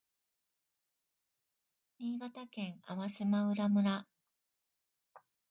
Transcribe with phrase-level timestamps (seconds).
[1.99, 4.07] 新潟県粟島浦村